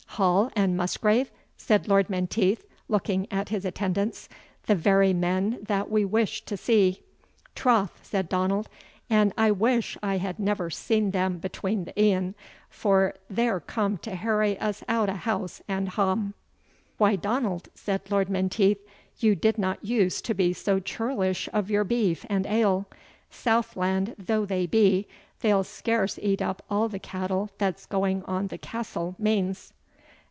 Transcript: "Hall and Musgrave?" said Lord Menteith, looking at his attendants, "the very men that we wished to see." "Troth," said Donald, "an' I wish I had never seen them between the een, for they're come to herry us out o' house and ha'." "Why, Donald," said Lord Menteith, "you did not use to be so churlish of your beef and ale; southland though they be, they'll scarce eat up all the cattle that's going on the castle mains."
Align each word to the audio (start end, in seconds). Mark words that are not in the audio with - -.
"Hall 0.15 0.51
and 0.57 0.75
Musgrave?" 0.75 1.31
said 1.55 1.87
Lord 1.87 2.09
Menteith, 2.09 2.65
looking 2.89 3.27
at 3.31 3.47
his 3.47 3.63
attendants, 3.63 4.27
"the 4.65 4.75
very 4.75 5.13
men 5.13 5.59
that 5.61 5.89
we 5.89 6.03
wished 6.03 6.45
to 6.47 6.57
see." 6.57 7.01
"Troth," 7.55 7.97
said 8.03 8.27
Donald, 8.27 8.67
"an' 9.09 9.31
I 9.37 9.51
wish 9.51 9.97
I 10.03 10.17
had 10.17 10.37
never 10.37 10.69
seen 10.69 11.11
them 11.11 11.37
between 11.37 11.85
the 11.85 11.97
een, 11.97 12.35
for 12.69 13.15
they're 13.29 13.61
come 13.61 13.97
to 13.99 14.13
herry 14.15 14.59
us 14.59 14.83
out 14.89 15.09
o' 15.09 15.13
house 15.13 15.61
and 15.69 15.87
ha'." 15.89 16.33
"Why, 16.97 17.15
Donald," 17.15 17.69
said 17.73 18.11
Lord 18.11 18.29
Menteith, 18.29 18.79
"you 19.19 19.33
did 19.33 19.57
not 19.57 19.83
use 19.83 20.21
to 20.23 20.33
be 20.35 20.51
so 20.51 20.81
churlish 20.81 21.47
of 21.53 21.71
your 21.71 21.85
beef 21.85 22.25
and 22.29 22.45
ale; 22.45 22.85
southland 23.31 24.15
though 24.19 24.45
they 24.45 24.65
be, 24.65 25.07
they'll 25.39 25.63
scarce 25.63 26.19
eat 26.21 26.41
up 26.41 26.61
all 26.69 26.89
the 26.89 26.99
cattle 26.99 27.49
that's 27.57 27.85
going 27.85 28.23
on 28.23 28.47
the 28.47 28.57
castle 28.59 29.15
mains." 29.17 29.71